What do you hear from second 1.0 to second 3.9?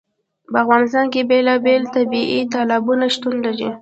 کې بېلابېل طبیعي تالابونه شتون لري.